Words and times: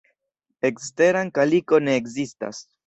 Eksteran 0.69 1.31
kaliko 1.39 1.83
ne 1.87 1.99
ekzistas. 2.03 2.69